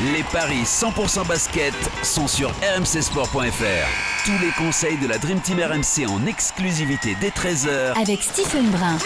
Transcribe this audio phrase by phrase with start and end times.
[0.00, 4.24] Les paris 100% basket sont sur rmcsport.fr.
[4.24, 8.96] Tous les conseils de la Dream Team RMC en exclusivité dès 13h avec Stephen Brun.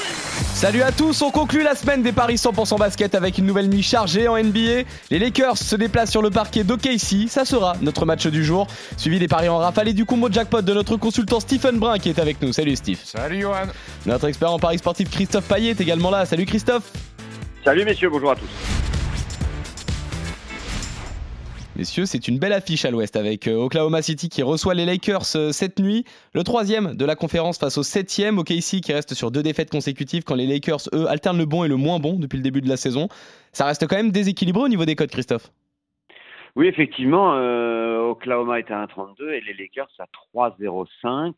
[0.52, 3.82] Salut à tous, on conclut la semaine des paris 100% basket avec une nouvelle nuit
[3.82, 4.82] chargée en NBA.
[5.10, 8.66] Les Lakers se déplacent sur le parquet d'OKC, ça sera notre match du jour,
[8.98, 12.10] suivi des paris en rafale et du combo jackpot de notre consultant Stephen Brun qui
[12.10, 12.52] est avec nous.
[12.52, 12.98] Salut Steve.
[13.02, 13.68] Salut Johan.
[14.04, 16.26] Notre expert en paris sportif Christophe Payet est également là.
[16.26, 16.92] Salut Christophe.
[17.64, 18.91] Salut messieurs, bonjour à tous.
[21.74, 25.22] Messieurs, c'est une belle affiche à l'ouest avec euh, Oklahoma City qui reçoit les Lakers
[25.36, 26.04] euh, cette nuit.
[26.34, 30.22] Le troisième de la conférence face au septième, OKC qui reste sur deux défaites consécutives
[30.22, 32.68] quand les Lakers, eux, alternent le bon et le moins bon depuis le début de
[32.68, 33.08] la saison.
[33.52, 35.50] Ça reste quand même déséquilibré au niveau des codes, Christophe.
[36.56, 41.32] Oui, effectivement, euh, Oklahoma est à 1,32 et les Lakers à 3,05.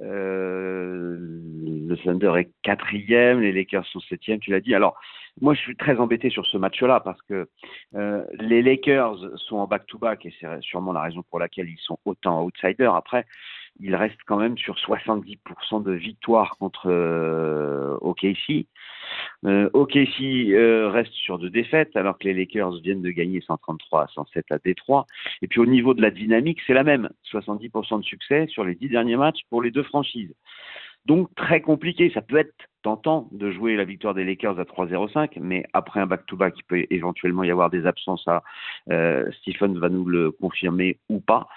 [0.00, 4.74] Euh, le Thunder est quatrième, les Lakers sont septième, tu l'as dit.
[4.74, 4.98] Alors,
[5.40, 7.48] moi, je suis très embêté sur ce match-là parce que
[7.94, 11.98] euh, les Lakers sont en back-to-back et c'est sûrement la raison pour laquelle ils sont
[12.04, 12.94] autant outsiders.
[12.94, 13.24] Après,
[13.80, 18.66] ils restent quand même sur 70% de victoires contre euh, OKC.
[19.44, 24.06] Euh, OKC reste sur deux défaites alors que les Lakers viennent de gagner 133 à
[24.08, 25.06] 107 à Détroit.
[25.42, 27.08] Et puis au niveau de la dynamique, c'est la même.
[27.32, 30.34] 70% de succès sur les dix derniers matchs pour les deux franchises.
[31.06, 32.10] Donc très compliqué.
[32.12, 36.06] Ça peut être tentant de jouer la victoire des Lakers à 3-0-5, mais après un
[36.06, 38.26] back-to-back, il peut éventuellement y avoir des absences.
[38.90, 41.48] Euh, Stephen va nous le confirmer ou pas.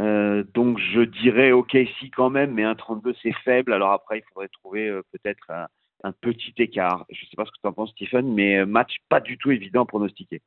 [0.00, 3.72] Euh, donc je dirais OK si quand même, mais un 32 c'est faible.
[3.72, 7.04] Alors après, il faudrait trouver euh, peut-être un, petit écart.
[7.10, 9.50] Je ne sais pas ce que tu en penses, Stephen, mais match pas du tout
[9.52, 10.40] évident à pronostiquer.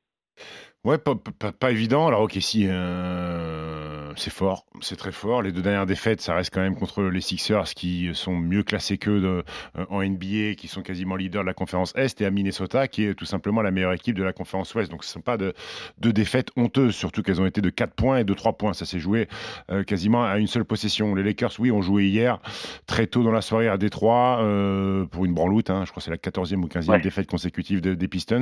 [0.83, 2.07] Ouais, pas, évident.
[2.07, 5.41] Alors, ok, si, euh, c'est fort, c'est très fort.
[5.41, 8.97] Les deux dernières défaites, ça reste quand même contre les Sixers qui sont mieux classés
[8.97, 12.87] qu'eux euh, en NBA, qui sont quasiment leaders de la conférence Est, et à Minnesota,
[12.87, 14.91] qui est tout simplement la meilleure équipe de la conférence Ouest.
[14.91, 15.53] Donc, ce ne sont pas de,
[15.99, 18.73] de défaites honteuses, surtout qu'elles ont été de 4 points et de 3 points.
[18.73, 19.27] Ça s'est joué
[19.69, 21.15] euh, quasiment à une seule possession.
[21.15, 22.39] Les Lakers, oui, ont joué hier,
[22.87, 25.69] très tôt dans la soirée à Détroit, euh, pour une branloute.
[25.69, 25.83] Hein.
[25.85, 26.99] Je crois que c'est la 14e ou 15e ouais.
[27.01, 28.41] défaite consécutive de, des Pistons.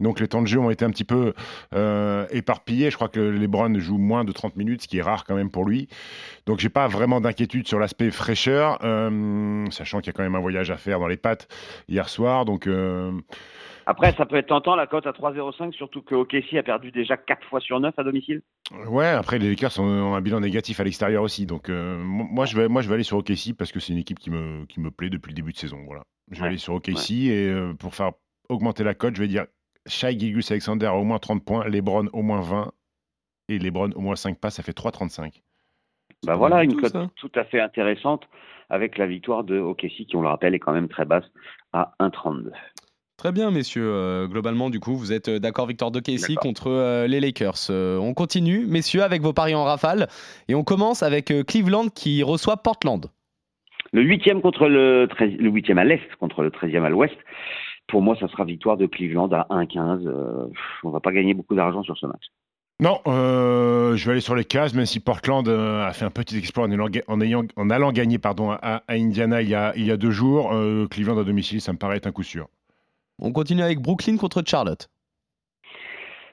[0.00, 1.34] Donc, les temps de jeu ont été un petit peu
[1.74, 2.90] euh, éparpillé.
[2.90, 5.50] Je crois que LeBron joue moins de 30 minutes, ce qui est rare quand même
[5.50, 5.88] pour lui.
[6.46, 10.34] Donc j'ai pas vraiment d'inquiétude sur l'aspect fraîcheur, euh, sachant qu'il y a quand même
[10.34, 11.48] un voyage à faire dans les pattes
[11.88, 12.44] hier soir.
[12.44, 13.12] Donc euh...
[13.86, 17.16] après, ça peut être tentant la cote à 3,05, surtout que OKC a perdu déjà
[17.16, 18.42] 4 fois sur 9 à domicile.
[18.86, 21.46] Ouais, après les Lakers ont un bilan négatif à l'extérieur aussi.
[21.46, 23.98] Donc euh, moi je vais moi je vais aller sur OKC parce que c'est une
[23.98, 25.78] équipe qui me qui me plaît depuis le début de saison.
[25.86, 26.48] Voilà, je vais ouais.
[26.48, 27.26] aller sur OKC ouais.
[27.26, 28.12] et pour faire
[28.48, 29.46] augmenter la cote, je vais dire
[29.86, 32.72] Shai Gilgus Alexander au moins 30 points, Lebron au moins 20
[33.52, 35.42] et Lebron au moins 5 passes, ça fait 3,35.
[36.26, 38.28] Bah voilà, une cote tout à fait intéressante
[38.70, 41.24] avec la victoire de OKC qui, on le rappelle, est quand même très basse
[41.72, 42.50] à 1,32.
[43.16, 43.90] Très bien, messieurs.
[43.92, 47.70] Euh, globalement, du coup, vous êtes d'accord, victoire de Casey contre euh, les Lakers.
[47.70, 50.08] Euh, on continue, messieurs, avec vos paris en rafale.
[50.48, 53.06] Et on commence avec euh, Cleveland qui reçoit Portland.
[53.92, 57.16] Le huitième contre le 13, le huitième à l'est contre le 13e à l'ouest
[57.88, 60.06] pour moi, ça sera victoire de Cleveland à 1,15.
[60.06, 60.46] Euh,
[60.82, 62.24] on va pas gagner beaucoup d'argent sur ce match.
[62.80, 66.10] Non, euh, je vais aller sur les cases, même si Portland euh, a fait un
[66.10, 69.72] petit exploit en, en, ayant, en allant gagner pardon, à, à, Indiana il y a,
[69.76, 70.52] il y a deux jours.
[70.52, 72.48] Euh, Cleveland à domicile, ça me paraît être un coup sûr.
[73.20, 74.88] On continue avec Brooklyn contre Charlotte.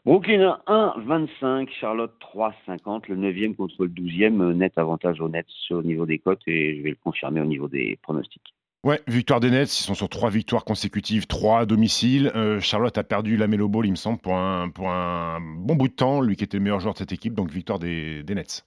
[0.06, 6.08] Brooklyn 1,25, Charlotte 3,50, le 9e contre le 12e, net avantage au Nets au niveau
[6.08, 8.56] des cotes et je vais le confirmer au niveau des pronostics.
[8.86, 12.32] Ouais, victoire des Nets, ils sont sur trois victoires consécutives, trois à domicile.
[12.36, 15.76] Euh, Charlotte a perdu la Melo Ball, il me semble, pour un, pour un bon
[15.76, 18.24] bout de temps, lui qui était le meilleur joueur de cette équipe, donc victoire des,
[18.24, 18.66] des Nets.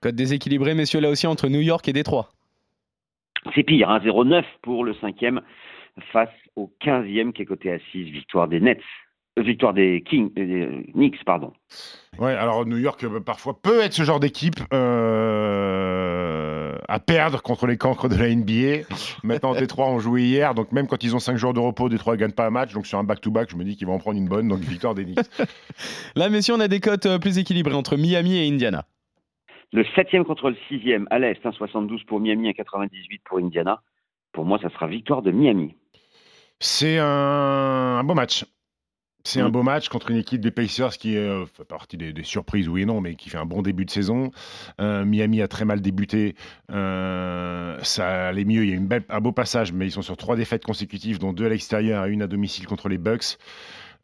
[0.00, 2.28] Code déséquilibré, messieurs, là aussi entre New York et Détroit.
[3.54, 5.40] C'est pire, hein, 0,9 pour le cinquième
[6.12, 8.82] face au 15e qui est à 6, victoire des Nets.
[9.38, 11.52] Euh, victoire des Kings, des Knicks, pardon.
[12.18, 14.60] Ouais, alors New York euh, parfois peut être ce genre d'équipe.
[14.72, 15.75] Euh,
[16.88, 18.86] à perdre contre les cancres de la NBA.
[19.22, 22.14] Maintenant, Détroit ont joué hier, donc même quand ils ont 5 jours de repos, Détroit
[22.14, 22.72] ne gagne pas un match.
[22.72, 24.60] Donc sur un back-to-back, -back, je me dis qu'ils vont en prendre une bonne, donc
[24.60, 25.18] victoire des Knicks.
[26.16, 28.84] Là, messieurs, on a des cotes plus équilibrées entre Miami et Indiana.
[29.72, 33.80] Le 7e contre le 6e à l'Est, 1,72 pour Miami, 1,98 pour Indiana.
[34.32, 35.74] Pour moi, ça sera victoire de Miami.
[36.60, 38.44] C'est un, un beau match.
[39.26, 42.22] C'est un beau match contre une équipe des Pacers qui euh, fait partie des, des,
[42.22, 44.30] surprises, oui et non, mais qui fait un bon début de saison.
[44.80, 46.36] Euh, Miami a très mal débuté.
[46.70, 48.62] Euh, ça allait mieux.
[48.62, 51.18] Il y a une belle, un beau passage, mais ils sont sur trois défaites consécutives,
[51.18, 53.36] dont deux à l'extérieur et une à domicile contre les Bucks.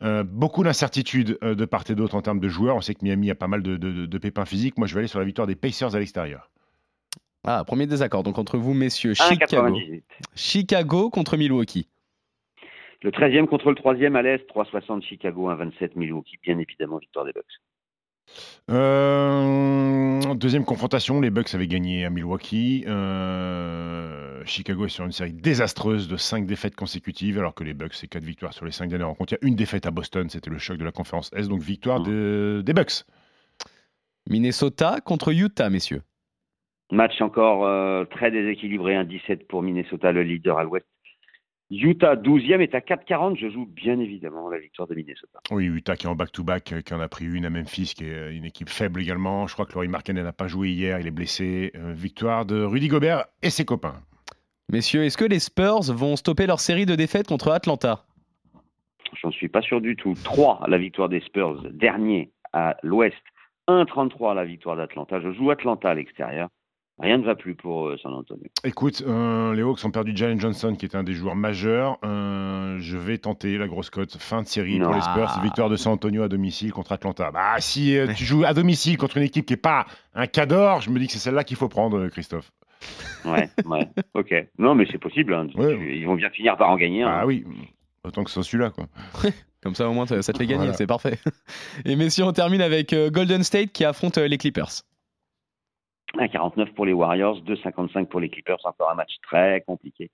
[0.02, 2.74] Euh, beaucoup d'incertitudes de part et d'autre en termes de joueurs.
[2.74, 4.76] On sait que Miami a pas mal de, de, de, pépins physiques.
[4.76, 6.50] Moi, je vais aller sur la victoire des Pacers à l'extérieur.
[7.44, 8.24] Ah, premier désaccord.
[8.24, 9.78] Donc entre vous, messieurs, Chicago.
[9.78, 10.02] 1,98.
[10.34, 11.86] Chicago contre Milwaukee.
[13.02, 16.38] Le 13e contre le 3e à l'Est, 3,60 Chicago, 1,27 Milwaukee.
[16.42, 17.44] Bien évidemment, victoire des Bucks.
[18.70, 22.84] Euh, deuxième confrontation, les Bucks avaient gagné à Milwaukee.
[22.86, 27.94] Euh, Chicago est sur une série désastreuse de 5 défaites consécutives, alors que les Bucks,
[27.94, 29.32] c'est 4 victoires sur les 5 dernières rencontres.
[29.32, 31.60] Il y a une défaite à Boston, c'était le choc de la conférence S, donc
[31.60, 33.02] victoire de- des Bucks.
[34.30, 36.02] Minnesota contre Utah, messieurs.
[36.92, 40.86] Match encore euh, très déséquilibré, 1,17 pour Minnesota, le leader à l'Ouest.
[41.72, 43.38] Utah, 12e, est à 4,40.
[43.38, 45.40] Je joue bien évidemment la victoire de Minnesota.
[45.50, 48.04] Oui, Utah qui est en back-to-back, euh, qui en a pris une à Memphis, qui
[48.04, 49.46] est euh, une équipe faible également.
[49.46, 51.72] Je crois que Laurie Markkanen n'a pas joué hier, il est blessé.
[51.74, 53.94] Euh, victoire de Rudy Gobert et ses copains.
[54.70, 58.04] Messieurs, est-ce que les Spurs vont stopper leur série de défaites contre Atlanta?
[59.22, 60.14] J'en suis pas sûr du tout.
[60.24, 63.16] 3 à la victoire des Spurs, dernier à l'Ouest.
[63.68, 65.20] 1,33 à la victoire d'Atlanta.
[65.20, 66.48] Je joue Atlanta à l'extérieur.
[66.98, 68.44] Rien ne va plus pour euh, San Antonio.
[68.64, 71.98] Écoute, euh, les Hawks ont perdu Jalen Johnson, qui était un des joueurs majeurs.
[72.04, 74.16] Euh, je vais tenter la grosse cote.
[74.18, 75.40] Fin de série pour les Spurs.
[75.42, 77.30] Victoire de San Antonio à domicile contre Atlanta.
[77.32, 80.80] Bah, si euh, tu joues à domicile contre une équipe qui n'est pas un cador,
[80.80, 82.52] je me dis que c'est celle-là qu'il faut prendre, Christophe.
[83.24, 84.34] Ouais, ouais, ok.
[84.58, 85.34] Non, mais c'est possible.
[85.34, 85.46] hein.
[85.56, 85.78] Ouais.
[85.96, 87.02] Ils vont bien finir par en gagner.
[87.04, 87.16] hein.
[87.20, 87.44] Ah oui,
[88.04, 88.70] autant que ce soit celui-là.
[88.70, 88.86] Quoi.
[89.62, 90.72] Comme ça, au moins, ça te fait gagner, Voilà.
[90.74, 91.18] c'est parfait.
[91.84, 94.82] Et messieurs, on termine avec Golden State qui affronte les Clippers.
[96.16, 98.58] 1,49 pour les Warriors, 2,55 pour les Clippers.
[98.64, 100.10] Encore un match très compliqué.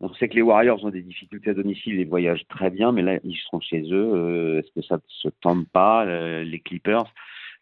[0.00, 3.02] On sait que les Warriors ont des difficultés à domicile, ils voyagent très bien, mais
[3.02, 4.12] là, ils seront chez eux.
[4.14, 7.04] Euh, Est-ce que ça ne se tente pas, euh, les Clippers?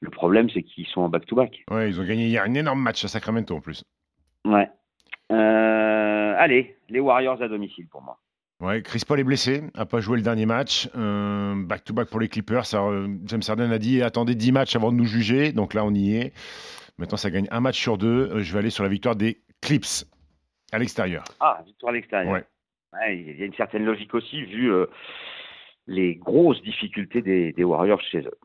[0.00, 1.64] Le problème, c'est qu'ils sont en back-to-back.
[1.70, 3.84] Ouais, ils ont gagné hier un énorme match à Sacramento en plus.
[4.46, 4.70] Ouais.
[5.30, 8.18] Euh, allez, les Warriors à domicile pour moi.
[8.60, 10.90] Ouais, Chris Paul est blessé, n'a pas joué le dernier match.
[10.94, 12.66] Euh, Back-to-back pour les Clippers.
[12.66, 15.52] Ça, euh, James Harden a dit attendez 10 matchs avant de nous juger.
[15.52, 16.34] Donc là, on y est.
[16.98, 18.28] Maintenant, ça gagne un match sur deux.
[18.30, 20.04] Euh, je vais aller sur la victoire des Clips
[20.72, 21.24] à l'extérieur.
[21.40, 22.32] Ah, victoire à l'extérieur.
[22.32, 22.44] Ouais.
[22.92, 24.70] Ouais, il y a une certaine logique aussi, vu
[25.86, 28.38] les grosses difficultés des, des Warriors chez eux.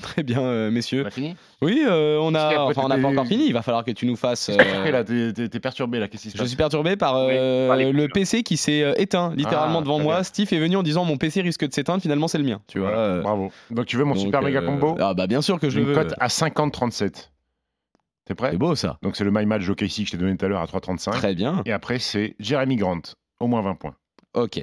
[0.02, 1.02] Très bien, euh, messieurs.
[1.04, 1.36] On a fini?
[1.62, 3.46] Oui, euh, on Parce a, qu'après, enfin, on n'a pas encore fini.
[3.46, 4.48] Il va falloir que tu nous fasses.
[4.50, 7.92] Euh, là T'es- T'es perturbé là Qu'est-ce qui se Je suis perturbé par euh, Oui,
[7.92, 10.14] le coups, PC qui s'est euh, éteint littéralement Ah, devant très moi.
[10.16, 10.22] bien.
[10.22, 12.00] Steve est venu en disant mon PC risque de s'éteindre.
[12.02, 12.60] Finalement, c'est le mien.
[12.66, 12.88] Tu vois.
[12.90, 13.52] Voilà, euh, Bravo.
[13.70, 14.96] Donc tu veux mon donc, super méga euh, combo?
[15.00, 15.94] Ah bah bien sûr que je le une veux.
[15.94, 17.30] cote à 50-37.
[18.26, 18.50] T'es prêt?
[18.52, 18.98] C'est beau ça.
[19.02, 21.10] Donc c'est le My Match OKC que je t'ai donné tout à l'heure à 3,35.
[21.12, 21.62] Très bien.
[21.66, 23.00] Et après, c'est Jeremy Grant,
[23.40, 23.94] au moins 20 points.
[24.34, 24.60] Ok.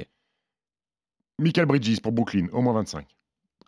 [1.39, 3.05] Michael Bridges pour Brooklyn, au moins 25.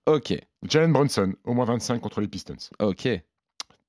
[0.10, 0.34] Ok.
[0.64, 2.56] Jalen Brunson, au moins 25 contre les Pistons.
[2.80, 3.08] Ok.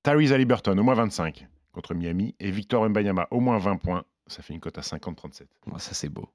[0.03, 2.35] Tyrese Haliburton, au moins 25 contre Miami.
[2.41, 4.05] Et Victor Mbanyama, au moins 20 points.
[4.27, 5.45] Ça fait une cote à 50-37.
[5.67, 6.29] Oh, ça c'est beau.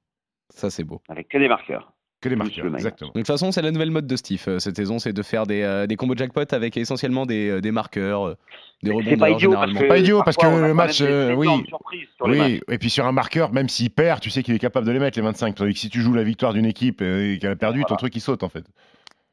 [0.50, 1.02] Ça c'est beau.
[1.08, 1.94] Avec que des marqueurs.
[2.20, 3.12] Que Plus marqueurs, exactement.
[3.14, 5.46] De toute façon, c'est la nouvelle mode de Steve euh, cette saison, c'est de faire
[5.46, 8.36] des, euh, des combos jackpot avec essentiellement des, euh, des marqueurs, euh,
[8.82, 11.48] des C'est pas idiot parce que, Pas idiot, parce que le match, des euh, oui.
[11.48, 11.70] matchs.
[12.22, 14.92] Oui, et puis sur un marqueur, même s'il perd, tu sais qu'il est capable de
[14.92, 15.54] les mettre, les 25.
[15.54, 18.16] Tandis que si tu joues la victoire d'une équipe et qu'elle a perdu, ton truc
[18.16, 18.66] il saute en fait.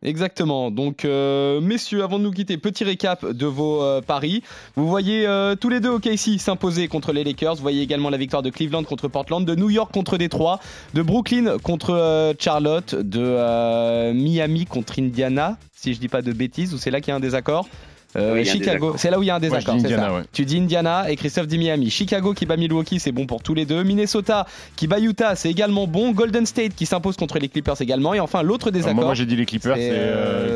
[0.03, 0.71] Exactement.
[0.71, 4.43] Donc, euh, messieurs, avant de nous quitter, petit récap de vos euh, paris.
[4.75, 7.55] Vous voyez euh, tous les deux OKC s'imposer contre les Lakers.
[7.55, 10.59] Vous voyez également la victoire de Cleveland contre Portland, de New York contre Détroit,
[10.95, 16.79] de Brooklyn contre Charlotte, de Miami contre Indiana, si je dis pas de bêtises, ou
[16.79, 17.69] c'est là qu'il y a un désaccord?
[18.17, 19.75] Euh, Oui, Chicago, c'est là où il y a un Moi, désaccord.
[19.75, 20.15] dis c'est Indiana, ça.
[20.17, 20.23] ouais.
[20.33, 21.89] Tu dis Indiana et Christophe dit Miami.
[21.91, 23.83] Chicago qui bat Milwaukee, c'est bon pour tous les deux.
[23.85, 26.13] Minnesota qui bat Utah, c'est également bon.
[26.13, 28.13] Golden State qui s'impose contre les Clippers également.
[28.13, 28.95] Et enfin, l'autre Alors, désaccord.
[28.97, 29.77] moi, moi, j'ai dit les Clippers.
[29.77, 29.95] C'est euh,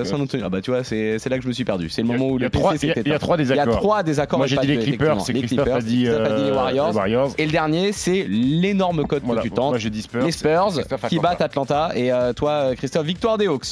[0.03, 0.45] euh, San Antonio.
[0.47, 1.89] Ah bah tu vois, c'est là que je me suis perdu.
[1.89, 3.01] C'est le moment où il y a le il y a- s'est il y a
[3.01, 3.19] éteint.
[3.19, 3.77] trois Il y a désaccords.
[3.79, 4.39] trois désaccords.
[4.39, 6.51] Moi j'ai dit les deux, Clippers, c'est Les Christophe a dit, Christophe a dit les
[6.51, 6.95] Warriors.
[6.95, 7.35] Warriors.
[7.39, 9.79] Et le dernier, c'est l'énorme cote Voilà, que tu moi tentes.
[9.79, 10.25] j'ai dit Spurs.
[10.27, 10.69] Les Spurs
[11.09, 11.93] qui battent Atlanta.
[11.95, 13.69] Et toi, Christophe, victoire des Hawks.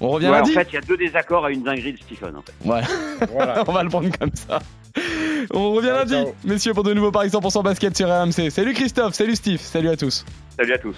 [0.00, 2.32] On revient Ouais, en fait, il y a deux désaccords à une dinguerie de Stephen.
[2.64, 2.86] Voilà.
[3.32, 3.64] Voilà.
[3.68, 4.60] On va le prendre comme ça.
[5.52, 6.34] On revient Ciao, lundi, ciao.
[6.44, 8.50] messieurs, pour de nouveaux paris 100% basket sur RMC.
[8.50, 10.24] Salut Christophe, salut Steve, salut à tous.
[10.56, 10.94] Salut à tous.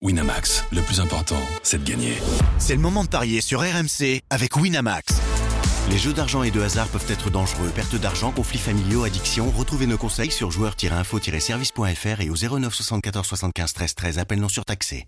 [0.00, 2.14] Winamax, le plus important, c'est de gagner.
[2.58, 5.14] C'est le moment de parier sur RMC avec Winamax.
[5.90, 7.70] Les jeux d'argent et de hasard peuvent être dangereux.
[7.74, 9.50] Perte d'argent, conflits familiaux, addiction.
[9.50, 14.18] Retrouvez nos conseils sur joueurs-info-service.fr et au 09 74 75 13 13.
[14.18, 15.06] Appel non surtaxé.